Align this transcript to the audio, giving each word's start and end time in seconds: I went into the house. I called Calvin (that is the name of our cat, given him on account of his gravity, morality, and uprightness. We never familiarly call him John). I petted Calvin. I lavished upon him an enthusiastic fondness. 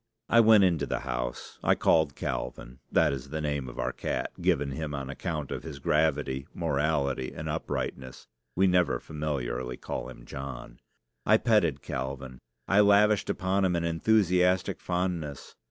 I 0.29 0.39
went 0.39 0.63
into 0.63 0.87
the 0.87 1.01
house. 1.01 1.59
I 1.63 1.75
called 1.75 2.15
Calvin 2.15 2.79
(that 2.91 3.13
is 3.13 3.29
the 3.29 3.39
name 3.39 3.69
of 3.69 3.77
our 3.77 3.91
cat, 3.93 4.31
given 4.41 4.71
him 4.71 4.95
on 4.95 5.11
account 5.11 5.51
of 5.51 5.61
his 5.61 5.77
gravity, 5.77 6.47
morality, 6.55 7.31
and 7.35 7.47
uprightness. 7.47 8.25
We 8.55 8.65
never 8.65 8.99
familiarly 8.99 9.77
call 9.77 10.09
him 10.09 10.25
John). 10.25 10.79
I 11.23 11.37
petted 11.37 11.83
Calvin. 11.83 12.39
I 12.67 12.79
lavished 12.79 13.29
upon 13.29 13.63
him 13.63 13.75
an 13.75 13.83
enthusiastic 13.83 14.79
fondness. 14.81 15.55